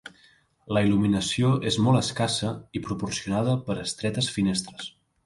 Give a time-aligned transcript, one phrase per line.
[0.77, 4.91] La il·luminació és molt escassa i proporcionada per estretes finestres.